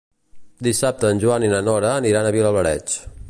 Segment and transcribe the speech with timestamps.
[0.67, 2.99] Dissabte en Joan i na Nora aniran a Vilablareix.